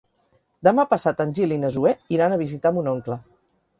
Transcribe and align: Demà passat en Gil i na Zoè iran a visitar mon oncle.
Demà 0.67 0.85
passat 0.93 1.21
en 1.25 1.35
Gil 1.39 1.53
i 1.57 1.59
na 1.65 1.71
Zoè 1.77 1.93
iran 2.17 2.33
a 2.33 2.41
visitar 2.43 2.73
mon 2.79 2.91
oncle. 2.97 3.19